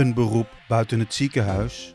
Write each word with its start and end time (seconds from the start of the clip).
een 0.00 0.14
beroep 0.14 0.48
buiten 0.68 0.98
het 0.98 1.14
ziekenhuis? 1.14 1.94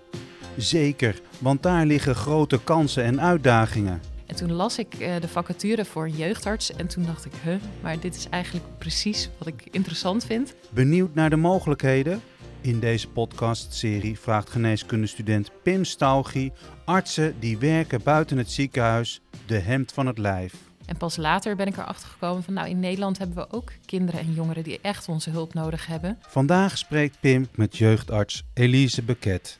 Zeker, 0.57 1.21
want 1.39 1.63
daar 1.63 1.85
liggen 1.85 2.15
grote 2.15 2.59
kansen 2.63 3.03
en 3.03 3.21
uitdagingen. 3.21 4.01
En 4.25 4.35
toen 4.35 4.51
las 4.51 4.79
ik 4.79 4.99
uh, 4.99 5.15
de 5.21 5.27
vacature 5.27 5.85
voor 5.85 6.03
een 6.03 6.15
jeugdarts 6.15 6.75
en 6.75 6.87
toen 6.87 7.05
dacht 7.05 7.25
ik, 7.25 7.31
huh, 7.43 7.55
maar 7.81 7.99
dit 7.99 8.15
is 8.15 8.29
eigenlijk 8.29 8.65
precies 8.77 9.29
wat 9.37 9.47
ik 9.47 9.67
interessant 9.71 10.25
vind. 10.25 10.55
Benieuwd 10.73 11.13
naar 11.13 11.29
de 11.29 11.35
mogelijkheden? 11.35 12.21
In 12.61 12.79
deze 12.79 13.09
podcastserie 13.09 14.19
vraagt 14.19 14.49
geneeskundestudent 14.49 15.51
Pim 15.63 15.83
Staugie 15.83 16.51
artsen 16.85 17.35
die 17.39 17.57
werken 17.57 18.01
buiten 18.03 18.37
het 18.37 18.51
ziekenhuis 18.51 19.21
de 19.45 19.57
hemd 19.57 19.91
van 19.91 20.05
het 20.05 20.17
lijf. 20.17 20.53
En 20.85 20.97
pas 20.97 21.17
later 21.17 21.55
ben 21.55 21.67
ik 21.67 21.77
erachter 21.77 22.09
gekomen 22.09 22.43
van 22.43 22.53
nou 22.53 22.69
in 22.69 22.79
Nederland 22.79 23.17
hebben 23.17 23.37
we 23.37 23.51
ook 23.51 23.71
kinderen 23.85 24.19
en 24.19 24.33
jongeren 24.33 24.63
die 24.63 24.79
echt 24.81 25.09
onze 25.09 25.29
hulp 25.29 25.53
nodig 25.53 25.85
hebben. 25.87 26.17
Vandaag 26.27 26.77
spreekt 26.77 27.19
Pim 27.19 27.47
met 27.55 27.77
jeugdarts 27.77 28.43
Elise 28.53 29.03
Beket. 29.03 29.59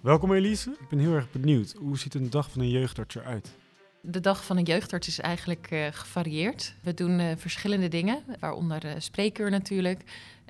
Welkom 0.00 0.32
Elise, 0.32 0.70
ik 0.70 0.88
ben 0.88 0.98
heel 0.98 1.14
erg 1.14 1.30
benieuwd. 1.30 1.74
Hoe 1.78 1.98
ziet 1.98 2.14
een 2.14 2.30
dag 2.30 2.50
van 2.50 2.60
een 2.60 2.70
jeugdarts 2.70 3.14
eruit? 3.14 3.50
De 4.00 4.20
dag 4.20 4.44
van 4.44 4.56
een 4.56 4.64
jeugdarts 4.64 5.08
is 5.08 5.20
eigenlijk 5.20 5.68
uh, 5.70 5.86
gevarieerd. 5.90 6.74
We 6.82 6.94
doen 6.94 7.20
uh, 7.20 7.26
verschillende 7.36 7.88
dingen, 7.88 8.22
waaronder 8.40 8.84
uh, 8.84 8.92
spreekuur 8.98 9.50
natuurlijk, 9.50 10.00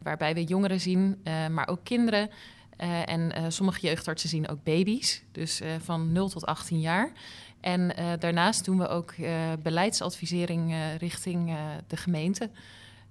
waarbij 0.03 0.35
we 0.35 0.45
jongeren 0.45 0.81
zien, 0.81 1.23
maar 1.51 1.69
ook 1.69 1.85
kinderen. 1.85 2.31
En 2.77 3.53
sommige 3.53 3.81
jeugdartsen 3.81 4.29
zien 4.29 4.49
ook 4.49 4.63
baby's, 4.63 5.23
dus 5.33 5.61
van 5.79 6.13
0 6.13 6.29
tot 6.29 6.47
18 6.47 6.81
jaar. 6.81 7.13
En 7.61 7.95
daarnaast 8.19 8.65
doen 8.65 8.79
we 8.79 8.89
ook 8.89 9.15
beleidsadvisering 9.63 10.75
richting 10.99 11.57
de 11.87 11.97
gemeente. 11.97 12.51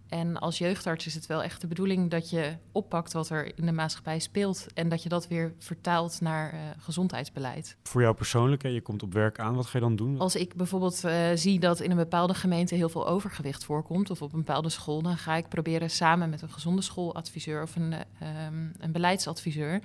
En 0.10 0.40
als 0.40 0.58
jeugdarts 0.58 1.06
is 1.06 1.14
het 1.14 1.26
wel 1.26 1.44
echt 1.44 1.62
de 1.62 1.68
bedoeling 1.68 2.10
dat 2.10 2.30
je 2.30 2.56
oppakt 2.72 3.14
wat 3.14 3.30
er 3.30 3.58
in 3.58 3.66
de 3.66 3.72
maatschappij 3.72 4.20
speelt 4.20 4.66
en 4.74 4.90
dat 4.90 5.04
je 5.04 5.10
dat 5.10 5.28
weer 5.28 5.54
vertaalt 5.60 6.22
naar 6.22 6.54
uh, 6.54 6.60
gezondheidsbeleid. 6.78 7.78
Voor 7.84 8.02
jou 8.02 8.16
persoonlijk, 8.16 8.64
hè, 8.64 8.70
je 8.70 8.82
komt 8.82 9.04
op 9.04 9.14
werk 9.14 9.40
aan, 9.40 9.56
wat 9.56 9.66
ga 9.66 9.78
je 9.78 9.84
dan 9.84 9.96
doen? 9.96 10.20
Als 10.20 10.36
ik 10.36 10.56
bijvoorbeeld 10.56 11.02
uh, 11.06 11.28
zie 11.34 11.60
dat 11.60 11.80
in 11.80 11.92
een 11.92 11.98
bepaalde 11.98 12.34
gemeente 12.34 12.76
heel 12.76 12.90
veel 12.90 13.08
overgewicht 13.08 13.64
voorkomt 13.64 14.10
of 14.10 14.22
op 14.22 14.34
een 14.34 14.40
bepaalde 14.40 14.70
school, 14.70 15.02
dan 15.02 15.18
ga 15.18 15.36
ik 15.36 15.50
proberen 15.50 15.90
samen 15.90 16.30
met 16.30 16.42
een 16.42 16.50
gezonde 16.50 16.82
schooladviseur 16.82 17.62
of 17.62 17.76
een, 17.76 17.92
uh, 17.92 18.30
een 18.78 18.92
beleidsadviseur 18.92 19.82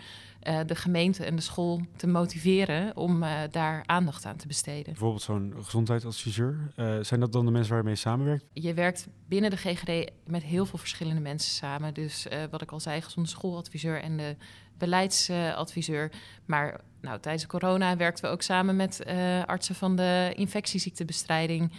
de 0.66 0.74
gemeente 0.74 1.24
en 1.24 1.36
de 1.36 1.42
school 1.42 1.80
te 1.96 2.06
motiveren 2.06 2.96
om 2.96 3.24
daar 3.50 3.82
aandacht 3.86 4.26
aan 4.26 4.36
te 4.36 4.46
besteden. 4.46 4.84
Bijvoorbeeld 4.84 5.22
zo'n 5.22 5.54
gezondheidsadviseur. 5.60 6.72
zijn 7.00 7.20
dat 7.20 7.32
dan 7.32 7.44
de 7.44 7.50
mensen 7.50 7.70
waar 7.70 7.80
je 7.80 7.86
mee 7.86 7.96
samenwerkt? 7.96 8.44
Je 8.52 8.74
werkt 8.74 9.08
binnen 9.28 9.50
de 9.50 9.56
GGD 9.56 10.10
met 10.26 10.42
heel 10.42 10.66
veel 10.66 10.78
verschillende 10.78 11.20
mensen 11.20 11.50
samen. 11.50 11.94
Dus 11.94 12.26
uh, 12.26 12.42
wat 12.50 12.62
ik 12.62 12.72
al 12.72 12.80
zei, 12.80 13.00
gezonde 13.00 13.28
schooladviseur 13.28 14.02
en 14.02 14.16
de 14.16 14.36
beleidsadviseur. 14.78 16.12
maar 16.44 16.80
nou, 17.00 17.20
tijdens 17.20 17.46
corona 17.46 17.96
werkten 17.96 18.24
we 18.24 18.30
ook 18.30 18.42
samen 18.42 18.76
met 18.76 19.02
uh, 19.06 19.44
artsen 19.44 19.74
van 19.74 19.96
de 19.96 20.32
infectieziektebestrijding. 20.34 21.72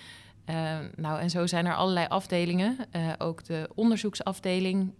Uh, 0.50 0.78
nou, 0.96 1.20
en 1.20 1.30
zo 1.30 1.48
zijn 1.48 1.66
er 1.66 1.76
allerlei 1.76 2.08
afdelingen. 2.08 2.78
ook 3.18 3.44
de 3.44 3.70
onderzoeksafdeling 3.76 4.94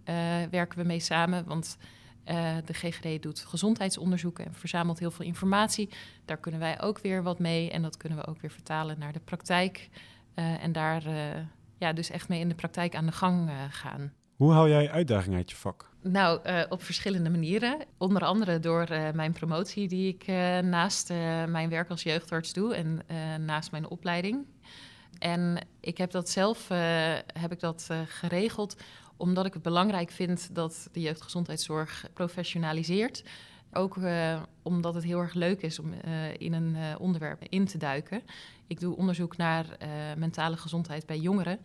werken 0.50 0.78
we 0.78 0.84
mee 0.84 1.00
samen. 1.00 1.44
Want 1.44 1.76
de 2.64 2.72
GGD 2.72 3.22
doet 3.22 3.40
gezondheidsonderzoeken 3.40 4.46
en 4.46 4.54
verzamelt 4.54 4.98
heel 4.98 5.10
veel 5.10 5.26
informatie. 5.26 5.88
Daar 6.24 6.36
kunnen 6.36 6.60
wij 6.60 6.80
ook 6.80 6.98
weer 6.98 7.22
wat 7.22 7.38
mee. 7.38 7.70
En 7.70 7.82
dat 7.82 7.96
kunnen 7.96 8.18
we 8.18 8.26
ook 8.26 8.40
weer 8.40 8.50
vertalen 8.50 8.98
naar 8.98 9.12
de 9.12 9.20
praktijk. 9.20 9.88
en 10.34 10.72
daar 10.72 11.02
ja, 11.82 11.92
dus 11.92 12.10
echt 12.10 12.28
mee 12.28 12.40
in 12.40 12.48
de 12.48 12.54
praktijk 12.54 12.94
aan 12.94 13.06
de 13.06 13.12
gang 13.12 13.48
uh, 13.48 13.54
gaan. 13.70 14.12
Hoe 14.36 14.52
hou 14.52 14.68
jij 14.68 14.90
uitdaging 14.90 15.34
uit 15.34 15.50
je 15.50 15.56
vak? 15.56 15.90
Nou, 16.02 16.40
uh, 16.46 16.62
op 16.68 16.82
verschillende 16.82 17.30
manieren. 17.30 17.84
Onder 17.98 18.24
andere 18.24 18.58
door 18.58 18.90
uh, 18.90 19.10
mijn 19.10 19.32
promotie 19.32 19.88
die 19.88 20.08
ik 20.08 20.26
naast 20.64 21.08
mijn 21.46 21.68
werk 21.68 21.90
als 21.90 22.02
jeugdarts 22.02 22.52
doe 22.52 22.74
en 22.74 23.00
naast 23.44 23.70
mijn 23.70 23.88
opleiding. 23.88 24.46
En 25.18 25.66
ik 25.80 25.98
heb 25.98 26.10
dat 26.10 26.28
zelf 26.28 26.68
heb 27.26 27.52
ik 27.52 27.60
dat, 27.60 27.88
geregeld 28.06 28.76
omdat 29.16 29.46
ik 29.46 29.52
het 29.52 29.62
belangrijk 29.62 30.10
vind 30.10 30.54
dat 30.54 30.88
de 30.92 31.00
jeugdgezondheidszorg 31.00 32.06
professionaliseert. 32.14 33.24
Ook 33.72 33.98
omdat 34.62 34.94
het 34.94 35.04
heel 35.04 35.20
erg 35.20 35.34
leuk 35.34 35.62
is 35.62 35.78
om 35.78 35.92
in 36.38 36.52
een 36.52 36.98
onderwerp 36.98 37.42
in 37.48 37.66
te 37.66 37.78
duiken. 37.78 38.22
Ik 38.66 38.80
doe 38.80 38.96
onderzoek 38.96 39.36
naar 39.36 39.66
mentale 40.16 40.56
gezondheid 40.56 41.06
bij 41.06 41.18
jongeren. 41.18 41.58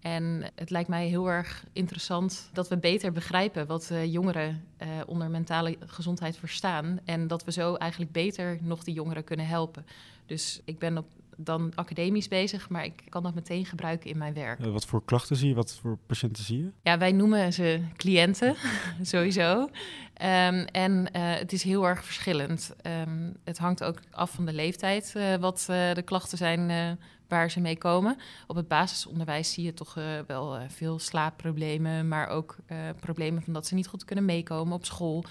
En 0.00 0.44
het 0.54 0.70
lijkt 0.70 0.88
mij 0.88 1.06
heel 1.06 1.30
erg 1.30 1.64
interessant 1.72 2.50
dat 2.52 2.68
we 2.68 2.76
beter 2.76 3.12
begrijpen 3.12 3.66
wat 3.66 3.92
jongeren 4.04 4.64
onder 5.06 5.30
mentale 5.30 5.76
gezondheid 5.86 6.36
verstaan. 6.36 7.00
En 7.04 7.26
dat 7.26 7.44
we 7.44 7.52
zo 7.52 7.74
eigenlijk 7.74 8.12
beter 8.12 8.58
nog 8.62 8.84
die 8.84 8.94
jongeren 8.94 9.24
kunnen 9.24 9.46
helpen. 9.46 9.86
Dus 10.26 10.60
ik 10.64 10.78
ben 10.78 10.98
op, 10.98 11.06
dan 11.36 11.72
academisch 11.74 12.28
bezig, 12.28 12.68
maar 12.68 12.84
ik 12.84 13.02
kan 13.08 13.22
dat 13.22 13.34
meteen 13.34 13.66
gebruiken 13.66 14.10
in 14.10 14.18
mijn 14.18 14.34
werk. 14.34 14.64
wat 14.64 14.86
voor 14.86 15.04
klachten 15.04 15.36
zie 15.36 15.48
je? 15.48 15.54
Wat 15.54 15.78
voor 15.80 15.98
patiënten 16.06 16.44
zie 16.44 16.58
je? 16.58 16.70
Ja, 16.82 16.98
wij 16.98 17.12
noemen 17.12 17.52
ze 17.52 17.80
cliënten, 17.96 18.56
sowieso. 19.02 19.60
Um, 19.60 20.64
en 20.64 20.92
uh, 20.92 21.06
het 21.12 21.52
is 21.52 21.62
heel 21.62 21.88
erg 21.88 22.04
verschillend. 22.04 22.74
Um, 22.86 23.36
het 23.44 23.58
hangt 23.58 23.84
ook 23.84 23.98
af 24.10 24.30
van 24.30 24.46
de 24.46 24.52
leeftijd, 24.52 25.12
uh, 25.16 25.34
wat 25.34 25.66
uh, 25.70 25.94
de 25.94 26.02
klachten 26.02 26.38
zijn 26.38 26.98
waar 27.28 27.50
ze 27.50 27.60
mee 27.60 27.78
komen. 27.78 28.16
Op 28.46 28.56
het 28.56 28.68
basisonderwijs 28.68 29.52
zie 29.52 29.64
je 29.64 29.74
toch 29.74 29.94
wel 30.26 30.58
veel 30.68 30.98
slaapproblemen, 30.98 32.08
maar 32.08 32.28
ook 32.28 32.56
problemen 33.00 33.42
van 33.42 33.52
dat 33.52 33.66
ze 33.66 33.74
niet 33.74 33.86
goed 33.86 34.04
kunnen 34.04 34.24
meekomen 34.24 34.74
op 34.74 34.84
school. 34.84 35.24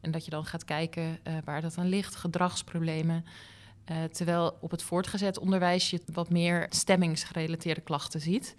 En 0.00 0.10
dat 0.10 0.24
je 0.24 0.30
dan 0.30 0.44
gaat 0.44 0.64
kijken 0.64 1.18
waar 1.44 1.60
dat 1.60 1.78
aan 1.78 1.88
ligt, 1.88 2.16
gedragsproblemen. 2.16 3.24
Uh, 3.90 4.04
terwijl 4.04 4.56
op 4.60 4.70
het 4.70 4.82
voortgezet 4.82 5.38
onderwijs 5.38 5.90
je 5.90 6.00
wat 6.12 6.30
meer 6.30 6.66
stemmingsgerelateerde 6.68 7.80
klachten 7.80 8.20
ziet. 8.20 8.54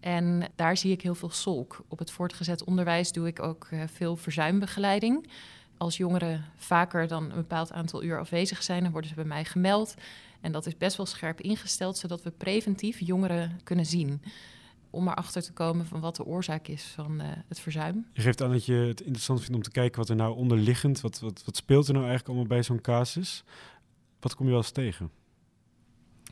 En 0.00 0.42
daar 0.56 0.76
zie 0.76 0.92
ik 0.92 1.02
heel 1.02 1.14
veel 1.14 1.30
solk. 1.30 1.84
Op 1.88 1.98
het 1.98 2.10
voortgezet 2.10 2.64
onderwijs 2.64 3.12
doe 3.12 3.26
ik 3.26 3.42
ook 3.42 3.68
uh, 3.70 3.82
veel 3.92 4.16
verzuimbegeleiding. 4.16 5.30
Als 5.76 5.96
jongeren 5.96 6.44
vaker 6.56 7.08
dan 7.08 7.24
een 7.24 7.36
bepaald 7.36 7.72
aantal 7.72 8.02
uur 8.02 8.18
afwezig 8.18 8.62
zijn, 8.62 8.82
dan 8.82 8.92
worden 8.92 9.10
ze 9.10 9.16
bij 9.16 9.24
mij 9.24 9.44
gemeld. 9.44 9.94
En 10.40 10.52
dat 10.52 10.66
is 10.66 10.76
best 10.76 10.96
wel 10.96 11.06
scherp 11.06 11.40
ingesteld, 11.40 11.98
zodat 11.98 12.22
we 12.22 12.30
preventief 12.30 13.00
jongeren 13.00 13.60
kunnen 13.64 13.86
zien. 13.86 14.22
Om 14.90 15.08
erachter 15.08 15.42
te 15.42 15.52
komen 15.52 15.86
van 15.86 16.00
wat 16.00 16.16
de 16.16 16.24
oorzaak 16.24 16.68
is 16.68 16.84
van 16.84 17.20
uh, 17.20 17.26
het 17.48 17.60
verzuim. 17.60 18.06
Je 18.12 18.22
geeft 18.22 18.42
aan 18.42 18.52
dat 18.52 18.66
je 18.66 18.74
het 18.74 19.00
interessant 19.00 19.40
vindt 19.40 19.54
om 19.54 19.62
te 19.62 19.70
kijken 19.70 19.98
wat 19.98 20.08
er 20.08 20.16
nou 20.16 20.36
onderliggend, 20.36 21.00
wat, 21.00 21.20
wat, 21.20 21.42
wat 21.44 21.56
speelt 21.56 21.86
er 21.86 21.94
nou 21.94 22.06
eigenlijk 22.06 22.34
allemaal 22.34 22.56
bij 22.56 22.62
zo'n 22.62 22.80
casus. 22.80 23.44
Wat 24.22 24.34
kom 24.34 24.44
je 24.44 24.52
wel 24.52 24.60
eens 24.60 24.70
tegen? 24.70 25.10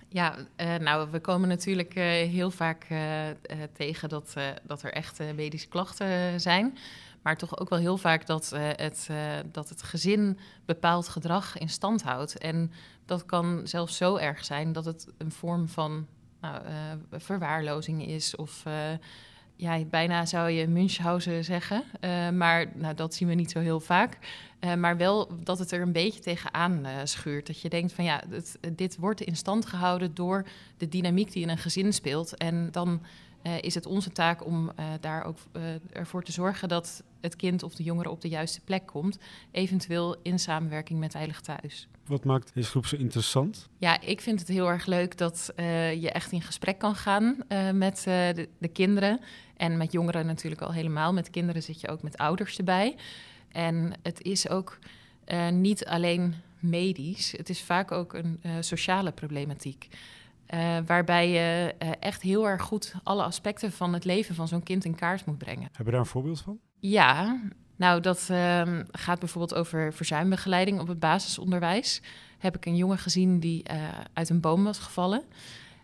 Ja, 0.09 0.37
uh, 0.39 0.75
nou, 0.75 1.11
we 1.11 1.21
komen 1.21 1.49
natuurlijk 1.49 1.95
uh, 1.95 2.05
heel 2.05 2.51
vaak 2.51 2.87
uh, 2.91 3.27
tegen 3.73 4.09
dat, 4.09 4.35
dat 4.63 4.83
er 4.83 4.93
echt 4.93 5.35
medische 5.35 5.69
klachten 5.69 6.41
zijn. 6.41 6.79
Maar 7.23 7.37
toch 7.37 7.59
ook 7.59 7.69
wel 7.69 7.79
heel 7.79 7.97
vaak 7.97 8.27
dat, 8.27 8.51
het, 8.57 9.11
dat 9.53 9.69
het 9.69 9.83
gezin 9.83 10.39
bepaald 10.65 11.09
gedrag 11.09 11.59
in 11.59 11.69
stand 11.69 12.03
houdt. 12.03 12.39
En 12.39 12.73
dat 13.07 13.27
kan 13.27 13.61
zelfs 13.65 13.97
zo 13.97 14.17
erg 14.17 14.45
zijn 14.45 14.73
dat 14.73 14.85
het 14.85 15.07
een 15.19 15.33
vorm 15.33 15.69
van 15.69 16.07
nou, 16.41 16.63
verwaarlozing 17.11 18.07
is 18.07 18.37
of 18.37 18.63
ja, 19.61 19.85
bijna 19.85 20.27
zou 20.27 20.51
je 20.51 20.69
Münchhausen 20.69 21.45
zeggen. 21.45 21.83
Uh, 22.01 22.31
maar 22.31 22.67
nou, 22.75 22.95
dat 22.95 23.15
zien 23.15 23.29
we 23.29 23.35
niet 23.35 23.51
zo 23.51 23.59
heel 23.59 23.81
vaak. 23.81 24.19
Uh, 24.61 24.75
maar 24.75 24.97
wel 24.97 25.29
dat 25.43 25.59
het 25.59 25.71
er 25.71 25.81
een 25.81 25.93
beetje 25.93 26.21
tegenaan 26.21 26.87
uh, 26.87 26.91
schuurt. 27.05 27.47
Dat 27.47 27.61
je 27.61 27.69
denkt 27.69 27.93
van 27.93 28.05
ja, 28.05 28.23
dit 28.73 28.97
wordt 28.97 29.21
in 29.21 29.37
stand 29.37 29.67
gehouden 29.67 30.15
door 30.15 30.47
de 30.77 30.89
dynamiek 30.89 31.33
die 31.33 31.43
in 31.43 31.49
een 31.49 31.59
gezin 31.59 31.93
speelt. 31.93 32.37
En 32.37 32.69
dan 32.71 33.01
is 33.61 33.75
het 33.75 33.87
onze 33.87 34.11
taak 34.13 34.47
om 34.47 34.73
daar 35.01 35.25
ook 35.25 35.39
ervoor 35.93 36.23
te 36.23 36.33
zorgen 36.33 36.69
dat 36.69 37.03
het 37.21 37.37
kind 37.37 37.63
of 37.63 37.75
de 37.75 37.83
jongere 37.83 38.11
op 38.11 38.21
de 38.21 38.29
juiste 38.29 38.61
plek 38.61 38.87
komt. 38.87 39.19
Eventueel 39.51 40.17
in 40.23 40.39
samenwerking 40.39 40.99
met 40.99 41.15
Eilig 41.15 41.41
Thuis. 41.41 41.89
Wat 42.07 42.25
maakt 42.25 42.55
deze 42.55 42.71
groep 42.71 42.87
zo 42.87 42.97
interessant? 42.97 43.69
Ja, 43.79 44.01
ik 44.01 44.21
vind 44.21 44.39
het 44.39 44.49
heel 44.49 44.69
erg 44.69 44.87
leuk 44.87 45.19
dat 45.19 45.53
je 45.57 46.11
echt 46.13 46.33
in 46.33 46.43
gesprek 46.43 46.79
kan 46.79 46.95
gaan 46.95 47.37
met 47.73 48.03
de, 48.05 48.49
de 48.59 48.69
kinderen. 48.69 49.21
En 49.57 49.77
met 49.77 49.93
jongeren 49.93 50.27
natuurlijk 50.27 50.63
al 50.63 50.73
helemaal. 50.73 51.13
Met 51.13 51.31
kinderen 51.31 51.63
zit 51.63 51.81
je 51.81 51.89
ook 51.89 52.03
met 52.03 52.17
ouders 52.17 52.59
erbij. 52.59 52.97
En 53.49 53.93
het 54.03 54.23
is 54.23 54.49
ook 54.49 54.79
uh, 55.27 55.49
niet 55.49 55.85
alleen 55.85 56.35
medisch, 56.59 57.33
het 57.37 57.49
is 57.49 57.63
vaak 57.63 57.93
ook 57.93 58.13
een 58.15 58.41
uh, 58.43 58.53
sociale 58.61 59.13
problematiek. 59.13 59.89
Uh, 60.55 60.77
waarbij 60.87 61.31
je 61.31 61.75
echt 62.01 62.23
heel 62.23 62.49
erg 62.49 62.63
goed 62.63 62.95
alle 63.03 63.23
aspecten 63.23 63.73
van 63.73 63.93
het 63.93 64.05
leven 64.05 64.35
van 64.35 64.49
zo'n 64.49 64.63
kind 64.63 64.85
in 64.85 64.95
kaart 64.95 65.27
moet 65.27 65.39
brengen. 65.39 65.69
Heb 65.73 65.87
je 65.87 65.93
daar 65.93 66.01
een 66.01 66.07
voorbeeld 66.07 66.41
van? 66.41 66.59
Ja, 66.79 67.41
nou 67.77 68.01
dat 68.01 68.29
ehm, 68.31 68.85
gaat 68.91 69.19
bijvoorbeeld 69.19 69.55
over 69.55 69.93
verzuimbegeleiding 69.93 70.81
op 70.81 70.89
het 70.89 70.99
basisonderwijs. 70.99 72.03
Heb 72.39 72.57
ik 72.57 72.67
een 72.67 72.77
jongen 72.77 72.99
gezien 72.99 73.41
die 73.41 73.65
uit 74.13 74.29
een 74.29 74.41
boom 74.41 74.65
was 74.65 74.79
gevallen. 74.79 75.23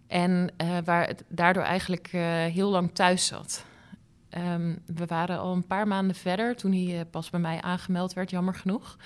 En 0.07 0.53
waar 0.85 1.07
het 1.07 1.25
daardoor 1.29 1.63
eigenlijk 1.63 2.07
heel 2.53 2.71
lang 2.71 2.95
thuis 2.95 3.27
zat. 3.27 3.65
ehm, 4.29 4.77
we 4.87 5.07
waren 5.07 5.39
al 5.39 5.53
een 5.53 5.67
paar 5.67 5.87
maanden 5.87 6.17
verder 6.17 6.57
toen 6.57 6.73
hij 6.73 7.05
pas 7.05 7.31
bij 7.31 7.41
mij 7.41 7.61
aangemeld 7.61 8.13
werd, 8.13 8.31
jammer 8.31 8.55
genoeg. 8.55 8.97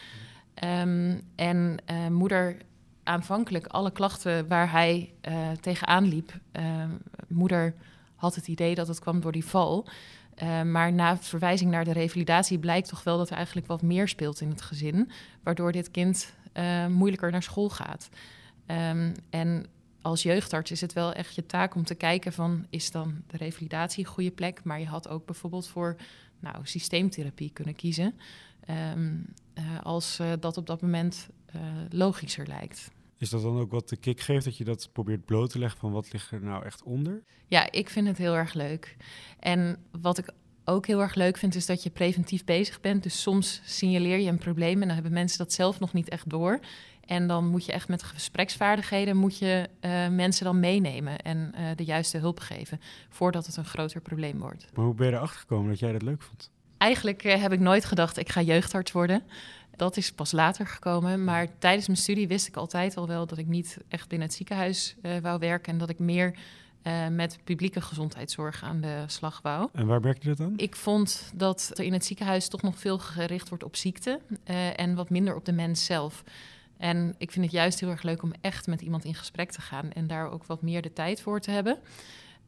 Ehm, 0.54 1.18
en 1.36 1.78
moeder 2.10 2.56
aanvankelijk 3.02 3.66
alle 3.66 3.90
klachten 3.90 4.48
waar 4.48 4.70
hij 4.70 5.12
tegenaan 5.60 6.04
liep. 6.04 6.32
Ehm, 6.52 6.90
moeder 7.28 7.74
had 8.14 8.34
het 8.34 8.48
idee 8.48 8.74
dat 8.74 8.88
het 8.88 8.98
kwam 8.98 9.20
door 9.20 9.32
die 9.32 9.44
val. 9.44 9.86
maar 10.64 10.92
na 10.92 11.16
verwijzing 11.16 11.70
naar 11.70 11.84
de 11.84 11.92
revalidatie 11.92 12.58
blijkt 12.58 12.88
toch 12.88 13.02
wel 13.02 13.18
dat 13.18 13.30
er 13.30 13.36
eigenlijk 13.36 13.66
wat 13.66 13.82
meer 13.82 14.08
speelt 14.08 14.40
in 14.40 14.48
het 14.48 14.62
gezin. 14.62 15.10
Waardoor 15.42 15.72
dit 15.72 15.90
kind 15.90 16.34
moeilijker 16.88 17.30
naar 17.30 17.42
school 17.42 17.68
gaat. 17.68 18.08
en 19.30 19.66
als 20.02 20.22
jeugdarts 20.22 20.70
is 20.70 20.80
het 20.80 20.92
wel 20.92 21.12
echt 21.12 21.34
je 21.34 21.46
taak 21.46 21.74
om 21.74 21.84
te 21.84 21.94
kijken 21.94 22.32
van 22.32 22.66
is 22.70 22.90
dan 22.90 23.22
de 23.26 23.36
revalidatie 23.36 24.04
een 24.04 24.10
goede 24.10 24.30
plek, 24.30 24.64
maar 24.64 24.80
je 24.80 24.86
had 24.86 25.08
ook 25.08 25.26
bijvoorbeeld 25.26 25.68
voor 25.68 25.96
nou, 26.38 26.56
systeemtherapie 26.62 27.50
kunnen 27.52 27.74
kiezen 27.74 28.14
ehm, 28.60 29.14
eh, 29.54 29.64
als 29.82 30.18
uh, 30.20 30.32
dat 30.40 30.56
op 30.56 30.66
dat 30.66 30.82
moment 30.82 31.28
uh, 31.54 31.60
logischer 31.90 32.46
lijkt. 32.46 32.90
Is 33.18 33.30
dat 33.30 33.42
dan 33.42 33.58
ook 33.58 33.70
wat 33.70 33.88
de 33.88 33.96
kick 33.96 34.20
geeft, 34.20 34.44
dat 34.44 34.56
je 34.56 34.64
dat 34.64 34.88
probeert 34.92 35.24
bloot 35.24 35.50
te 35.50 35.58
leggen 35.58 35.80
van 35.80 35.92
wat 35.92 36.12
ligt 36.12 36.30
er 36.30 36.42
nou 36.42 36.64
echt 36.64 36.82
onder? 36.82 37.22
Ja, 37.46 37.70
ik 37.70 37.88
vind 37.88 38.06
het 38.06 38.18
heel 38.18 38.34
erg 38.34 38.54
leuk. 38.54 38.96
En 39.38 39.76
wat 40.00 40.18
ik 40.18 40.30
ook 40.64 40.86
heel 40.86 41.00
erg 41.00 41.14
leuk 41.14 41.36
vind, 41.36 41.54
is 41.54 41.66
dat 41.66 41.82
je 41.82 41.90
preventief 41.90 42.44
bezig 42.44 42.80
bent. 42.80 43.02
Dus 43.02 43.22
soms 43.22 43.60
signaleer 43.64 44.18
je 44.18 44.28
een 44.28 44.38
probleem 44.38 44.74
en 44.74 44.86
dan 44.86 44.94
hebben 44.94 45.12
mensen 45.12 45.38
dat 45.38 45.52
zelf 45.52 45.80
nog 45.80 45.92
niet 45.92 46.08
echt 46.08 46.30
door. 46.30 46.60
En 47.10 47.26
dan 47.26 47.46
moet 47.46 47.64
je 47.64 47.72
echt 47.72 47.88
met 47.88 48.02
gespreksvaardigheden 48.02 49.16
moet 49.16 49.38
je, 49.38 49.68
uh, 49.80 50.08
mensen 50.08 50.44
dan 50.44 50.60
meenemen 50.60 51.18
en 51.18 51.52
uh, 51.54 51.66
de 51.76 51.84
juiste 51.84 52.18
hulp 52.18 52.38
geven 52.38 52.80
voordat 53.08 53.46
het 53.46 53.56
een 53.56 53.64
groter 53.64 54.00
probleem 54.00 54.38
wordt. 54.38 54.66
Maar 54.74 54.84
hoe 54.84 54.94
ben 54.94 55.06
je 55.06 55.12
erachter 55.12 55.38
gekomen 55.38 55.70
dat 55.70 55.78
jij 55.78 55.92
dat 55.92 56.02
leuk 56.02 56.22
vond? 56.22 56.50
Eigenlijk 56.78 57.24
uh, 57.24 57.34
heb 57.34 57.52
ik 57.52 57.60
nooit 57.60 57.84
gedacht 57.84 58.16
ik 58.16 58.28
ga 58.28 58.40
jeugdarts 58.40 58.92
worden. 58.92 59.22
Dat 59.80 59.96
is 59.96 60.12
pas 60.12 60.32
later 60.32 60.66
gekomen. 60.66 61.24
Maar 61.24 61.48
tijdens 61.58 61.86
mijn 61.86 61.98
studie 61.98 62.28
wist 62.28 62.46
ik 62.46 62.56
altijd 62.56 62.96
al 62.96 63.06
wel 63.06 63.26
dat 63.26 63.38
ik 63.38 63.46
niet 63.46 63.78
echt 63.88 64.08
binnen 64.08 64.28
het 64.28 64.36
ziekenhuis 64.36 64.96
wou 65.22 65.38
werken 65.38 65.72
en 65.72 65.78
dat 65.78 65.88
ik 65.88 65.98
meer 65.98 66.34
uh, 66.82 67.08
met 67.08 67.38
publieke 67.44 67.80
gezondheidszorg 67.80 68.62
aan 68.62 68.80
de 68.80 69.04
slag 69.06 69.40
wou. 69.42 69.68
En 69.72 69.86
waar 69.86 70.00
werkte 70.00 70.28
dat 70.28 70.36
dan? 70.36 70.52
Ik 70.56 70.76
vond 70.76 71.32
dat 71.34 71.70
er 71.74 71.84
in 71.84 71.92
het 71.92 72.04
ziekenhuis 72.04 72.48
toch 72.48 72.62
nog 72.62 72.78
veel 72.78 72.98
gericht 72.98 73.48
wordt 73.48 73.64
op 73.64 73.76
ziekte 73.76 74.20
uh, 74.50 74.80
en 74.80 74.94
wat 74.94 75.10
minder 75.10 75.34
op 75.34 75.44
de 75.44 75.52
mens 75.52 75.84
zelf. 75.84 76.24
En 76.76 77.14
ik 77.18 77.30
vind 77.30 77.44
het 77.44 77.54
juist 77.54 77.80
heel 77.80 77.90
erg 77.90 78.02
leuk 78.02 78.22
om 78.22 78.32
echt 78.40 78.66
met 78.66 78.80
iemand 78.80 79.04
in 79.04 79.14
gesprek 79.14 79.50
te 79.50 79.60
gaan 79.60 79.92
en 79.92 80.06
daar 80.06 80.30
ook 80.30 80.44
wat 80.44 80.62
meer 80.62 80.82
de 80.82 80.92
tijd 80.92 81.20
voor 81.20 81.40
te 81.40 81.50
hebben. 81.50 81.78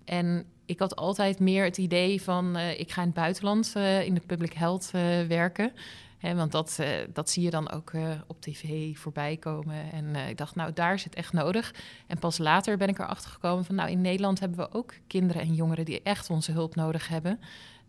En 0.05 0.45
ik 0.67 0.79
had 0.79 0.97
altijd 0.97 1.39
meer 1.39 1.65
het 1.65 1.79
idee 1.79 2.23
van 2.23 2.57
uh, 2.57 2.81
ik 2.81 2.91
ga 2.91 3.01
in 3.01 3.07
het 3.07 3.17
buitenland 3.17 3.73
in 4.05 4.15
de 4.15 4.23
public 4.27 4.53
health 4.53 4.91
werken. 5.29 5.73
Want 6.23 6.53
dat, 6.53 6.79
dat 7.13 7.31
zie 7.31 7.43
je 7.43 7.51
dan 7.51 7.71
ook 7.71 7.93
op 8.27 8.41
tv 8.41 8.97
voorbij 8.97 9.37
komen. 9.37 9.93
En 9.93 10.17
ik 10.17 10.37
dacht, 10.37 10.55
nou, 10.55 10.73
daar 10.73 10.95
is 10.95 11.05
het 11.05 11.15
echt 11.15 11.33
nodig. 11.33 11.75
En 12.07 12.19
pas 12.19 12.39
later 12.39 12.77
ben 12.77 12.89
ik 12.89 12.99
erachter 12.99 13.31
gekomen 13.31 13.65
van, 13.65 13.75
nou, 13.75 13.91
in 13.91 14.01
Nederland 14.01 14.41
hebben 14.41 14.59
we 14.59 14.73
ook 14.73 14.95
kinderen 15.07 15.43
en 15.43 15.55
jongeren 15.55 15.85
die 15.85 16.03
echt 16.03 16.31
onze 16.31 16.53
hulp 16.53 16.75
nodig 16.75 17.09
hebben. 17.09 17.41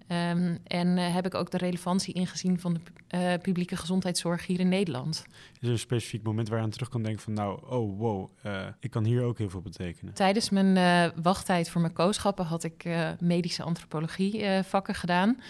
Um, 0.08 0.58
en 0.64 0.98
uh, 0.98 1.14
heb 1.14 1.26
ik 1.26 1.36
ook 1.36 1.52
de 1.52 1.58
relevantie 1.58 2.14
ingezien 2.14 2.60
van 2.60 2.74
de 2.74 2.80
uh, 3.18 3.34
publieke 3.42 3.76
gezondheidszorg 3.76 4.46
hier 4.46 4.60
in 4.60 4.70
Nederland. 4.70 5.26
Is 5.60 5.68
er 5.68 5.70
een 5.70 5.80
specifiek 5.80 6.24
moment 6.24 6.50
waar 6.50 6.58
je 6.58 6.64
aan 6.64 6.70
terug 6.70 6.90
kan 6.90 7.04
denken 7.04 7.22
van 7.22 7.34
nou, 7.34 7.60
oh 7.70 8.00
wow, 8.00 8.30
uh, 8.46 8.68
ik 8.80 8.92
kan 8.92 9.04
hier 9.04 9.24
ook 9.24 9.38
heel 9.38 9.50
veel 9.50 9.62
betekenen? 9.62 10.14
Tijdens 10.14 10.50
mijn 10.50 11.12
wachttijd 11.22 11.70
voor 11.70 11.82
mijn 11.82 11.94
kooschappen 11.94 12.46
had 12.46 12.64
ik 12.64 12.90
medische 13.20 13.64
antropologie 13.64 14.64
vakken 14.64 14.96
gedaan. 14.96 15.42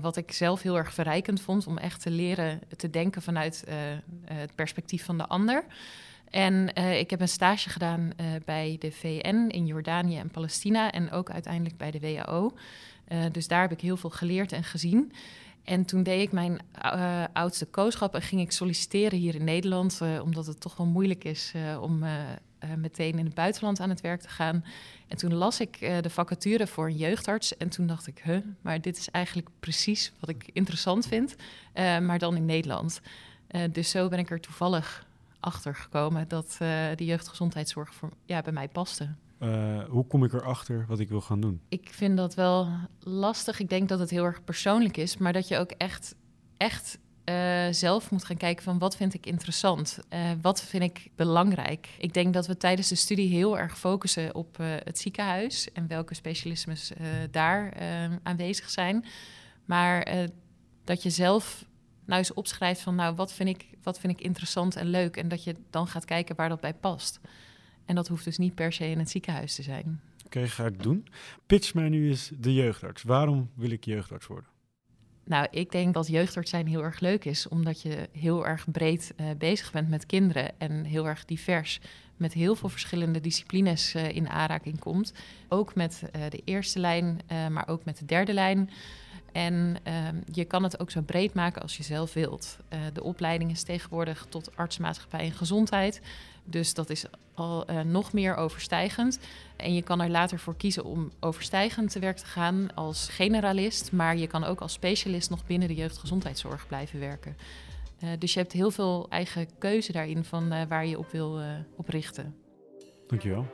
wat 0.00 0.16
ik 0.16 0.32
zelf 0.32 0.62
heel 0.62 0.76
erg 0.76 0.94
verrijkend 0.94 1.40
vond 1.40 1.66
om 1.66 1.78
echt 1.78 2.02
te 2.02 2.10
leren 2.10 2.60
te 2.76 2.90
denken 2.90 3.22
vanuit 3.22 3.64
het 4.24 4.54
perspectief 4.54 5.04
van 5.04 5.18
de 5.18 5.26
ander. 5.26 5.64
En 6.32 6.70
uh, 6.78 6.98
ik 6.98 7.10
heb 7.10 7.20
een 7.20 7.28
stage 7.28 7.70
gedaan 7.70 8.10
uh, 8.20 8.26
bij 8.44 8.76
de 8.78 8.92
VN 8.92 9.44
in 9.48 9.66
Jordanië 9.66 10.18
en 10.18 10.30
Palestina 10.30 10.92
en 10.92 11.10
ook 11.10 11.30
uiteindelijk 11.30 11.76
bij 11.76 11.90
de 11.90 12.00
WHO. 12.00 12.52
Uh, 13.12 13.24
dus 13.32 13.48
daar 13.48 13.60
heb 13.60 13.72
ik 13.72 13.80
heel 13.80 13.96
veel 13.96 14.10
geleerd 14.10 14.52
en 14.52 14.64
gezien. 14.64 15.12
En 15.64 15.84
toen 15.84 16.02
deed 16.02 16.22
ik 16.22 16.32
mijn 16.32 16.58
uh, 16.84 17.24
oudste 17.32 17.66
kooschap 17.66 18.14
en 18.14 18.22
ging 18.22 18.40
ik 18.40 18.52
solliciteren 18.52 19.18
hier 19.18 19.34
in 19.34 19.44
Nederland, 19.44 20.00
uh, 20.02 20.22
omdat 20.22 20.46
het 20.46 20.60
toch 20.60 20.76
wel 20.76 20.86
moeilijk 20.86 21.24
is 21.24 21.52
om 21.80 22.04
meteen 22.76 23.18
in 23.18 23.24
het 23.24 23.34
buitenland 23.34 23.80
aan 23.80 23.88
het 23.88 24.00
werk 24.00 24.20
te 24.20 24.28
gaan. 24.28 24.64
En 25.08 25.16
toen 25.16 25.34
las 25.34 25.60
ik 25.60 25.78
de 25.80 26.10
vacature 26.10 26.66
voor 26.66 26.86
een 26.86 26.96
jeugdarts 26.96 27.56
en 27.56 27.68
toen 27.68 27.86
dacht 27.86 28.06
ik, 28.06 28.20
huh, 28.24 28.44
maar 28.60 28.80
dit 28.80 28.98
is 28.98 29.10
eigenlijk 29.10 29.48
precies 29.60 30.12
wat 30.20 30.28
ik 30.28 30.50
interessant 30.52 31.06
vind, 31.06 31.36
maar 31.74 32.18
dan 32.18 32.36
in 32.36 32.44
Nederland. 32.44 33.00
dus 33.72 33.90
zo 33.90 34.08
ben 34.08 34.18
ik 34.18 34.30
er 34.30 34.40
toevallig 34.40 35.06
achter 35.40 35.74
gekomen 35.74 36.28
dat 36.28 36.56
de 36.96 37.04
jeugdgezondheidszorg 37.04 37.94
voor, 37.94 38.10
ja, 38.24 38.42
bij 38.42 38.52
mij 38.52 38.68
paste. 38.68 39.08
Uh, 39.42 39.84
hoe 39.88 40.06
kom 40.06 40.24
ik 40.24 40.32
erachter 40.32 40.84
wat 40.88 40.98
ik 40.98 41.08
wil 41.08 41.20
gaan 41.20 41.40
doen? 41.40 41.60
Ik 41.68 41.88
vind 41.92 42.16
dat 42.16 42.34
wel 42.34 42.68
lastig. 43.00 43.60
Ik 43.60 43.68
denk 43.68 43.88
dat 43.88 43.98
het 43.98 44.10
heel 44.10 44.24
erg 44.24 44.44
persoonlijk 44.44 44.96
is, 44.96 45.16
maar 45.16 45.32
dat 45.32 45.48
je 45.48 45.58
ook 45.58 45.70
echt, 45.70 46.14
echt 46.56 46.98
uh, 47.24 47.66
zelf 47.70 48.10
moet 48.10 48.24
gaan 48.24 48.36
kijken 48.36 48.64
van 48.64 48.78
wat 48.78 48.96
vind 48.96 49.14
ik 49.14 49.26
interessant, 49.26 49.98
uh, 50.10 50.30
wat 50.42 50.62
vind 50.62 50.82
ik 50.82 51.10
belangrijk. 51.16 51.88
Ik 51.98 52.14
denk 52.14 52.34
dat 52.34 52.46
we 52.46 52.56
tijdens 52.56 52.88
de 52.88 52.94
studie 52.94 53.28
heel 53.28 53.58
erg 53.58 53.78
focussen 53.78 54.34
op 54.34 54.56
het 54.58 54.98
ziekenhuis 54.98 55.72
en 55.72 55.86
welke 55.86 56.14
specialismes 56.14 56.92
daar 57.30 57.74
aanwezig 58.22 58.70
zijn, 58.70 59.04
maar 59.64 60.28
dat 60.84 61.02
je 61.02 61.10
zelf 61.10 61.64
nou 62.04 62.18
eens 62.18 62.34
opschrijft 62.34 62.80
van 62.80 62.94
nou 62.94 63.14
wat 63.14 63.32
vind 63.32 63.48
ik, 63.48 63.66
wat 63.82 63.98
vind 63.98 64.12
ik 64.12 64.24
interessant 64.24 64.76
en 64.76 64.86
leuk 64.86 65.16
en 65.16 65.28
dat 65.28 65.44
je 65.44 65.56
dan 65.70 65.86
gaat 65.86 66.04
kijken 66.04 66.36
waar 66.36 66.48
dat 66.48 66.60
bij 66.60 66.74
past. 66.74 67.20
En 67.84 67.94
dat 67.94 68.08
hoeft 68.08 68.24
dus 68.24 68.38
niet 68.38 68.54
per 68.54 68.72
se 68.72 68.86
in 68.86 68.98
het 68.98 69.10
ziekenhuis 69.10 69.54
te 69.54 69.62
zijn. 69.62 70.00
Oké, 70.24 70.38
okay, 70.38 70.48
ga 70.48 70.66
ik 70.66 70.82
doen. 70.82 71.06
Pitch 71.46 71.74
mij 71.74 71.88
nu 71.88 72.08
eens 72.08 72.30
de 72.38 72.54
jeugdarts. 72.54 73.02
Waarom 73.02 73.50
wil 73.54 73.70
ik 73.70 73.84
jeugdarts 73.84 74.26
worden? 74.26 74.50
Nou, 75.24 75.46
ik 75.50 75.70
denk 75.70 75.94
dat 75.94 76.06
jeugdarts 76.06 76.50
zijn 76.50 76.66
heel 76.66 76.82
erg 76.82 77.00
leuk 77.00 77.24
is, 77.24 77.48
omdat 77.48 77.82
je 77.82 78.08
heel 78.12 78.46
erg 78.46 78.70
breed 78.70 79.14
uh, 79.16 79.26
bezig 79.38 79.72
bent 79.72 79.88
met 79.88 80.06
kinderen 80.06 80.60
en 80.60 80.84
heel 80.84 81.08
erg 81.08 81.24
divers 81.24 81.80
met 82.16 82.32
heel 82.32 82.54
veel 82.54 82.68
verschillende 82.68 83.20
disciplines 83.20 83.94
uh, 83.94 84.08
in 84.08 84.28
aanraking 84.28 84.78
komt. 84.78 85.12
Ook 85.48 85.74
met 85.74 86.02
uh, 86.02 86.22
de 86.28 86.40
eerste 86.44 86.78
lijn, 86.78 87.20
maar 87.50 87.68
ook 87.68 87.84
met 87.84 87.98
de 87.98 88.04
derde 88.04 88.32
lijn. 88.32 88.70
En 89.32 89.76
ehm, 89.82 90.16
je 90.32 90.44
kan 90.44 90.62
het 90.62 90.80
ook 90.80 90.90
zo 90.90 91.00
breed 91.00 91.34
maken 91.34 91.62
als 91.62 91.76
je 91.76 91.82
zelf 91.82 92.12
wilt. 92.12 92.56
de 92.92 93.02
opleiding 93.02 93.50
is 93.50 93.62
tegenwoordig 93.62 94.26
tot 94.28 94.56
artsmaatschappij 94.56 95.20
en 95.20 95.32
gezondheid. 95.32 96.00
Dus 96.44 96.74
dat 96.74 96.90
is 96.90 97.04
al 97.34 97.70
uh, 97.70 97.80
nog 97.80 98.12
meer 98.12 98.36
overstijgend. 98.36 99.18
En 99.56 99.74
je 99.74 99.82
kan 99.82 100.00
er 100.00 100.10
later 100.10 100.38
voor 100.38 100.56
kiezen 100.56 100.84
om 100.84 101.10
overstijgend 101.20 101.90
te 101.90 101.98
werk 101.98 102.16
te 102.16 102.26
gaan 102.26 102.74
als 102.74 103.08
generalist. 103.08 103.92
Maar 103.92 104.16
je 104.16 104.26
kan 104.26 104.44
ook 104.44 104.60
als 104.60 104.72
specialist 104.72 105.30
nog 105.30 105.46
binnen 105.46 105.68
de 105.68 105.74
jeugdgezondheidszorg 105.74 106.66
blijven 106.66 107.00
werken. 107.00 107.36
Uh, 108.04 108.10
dus 108.18 108.32
je 108.32 108.40
hebt 108.40 108.52
heel 108.52 108.70
veel 108.70 109.06
eigen 109.08 109.48
keuze 109.58 109.92
daarin 109.92 110.24
van 110.24 110.52
uh, 110.52 110.62
waar 110.68 110.86
je 110.86 110.98
op 110.98 111.10
wil 111.10 111.40
op 111.76 111.88
richten. 111.88 112.34
Dankjewel. 113.06 113.46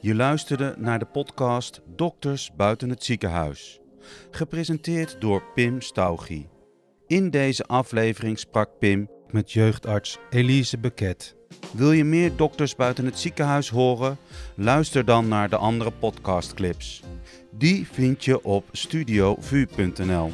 Je 0.00 0.14
luisterde 0.14 0.74
naar 0.78 0.98
de 0.98 1.04
podcast 1.04 1.80
Dokters 1.86 2.50
buiten 2.56 2.90
het 2.90 3.04
ziekenhuis. 3.04 3.80
Gepresenteerd 4.30 5.20
door 5.20 5.42
Pim 5.54 5.80
Staugie. 5.80 6.48
In 7.06 7.30
deze 7.30 7.64
aflevering 7.64 8.38
sprak 8.38 8.78
Pim 8.78 9.08
met 9.30 9.52
jeugdarts 9.52 10.18
Elise 10.30 10.78
Beket. 10.78 11.36
Wil 11.72 11.92
je 11.92 12.04
meer 12.04 12.36
dokters 12.36 12.76
buiten 12.76 13.04
het 13.04 13.18
ziekenhuis 13.18 13.68
horen? 13.68 14.18
Luister 14.54 15.04
dan 15.04 15.28
naar 15.28 15.48
de 15.48 15.56
andere 15.56 15.90
podcastclips. 15.90 17.02
Die 17.50 17.86
vind 17.92 18.24
je 18.24 18.44
op 18.44 18.64
studiovu.nl. 18.72 20.30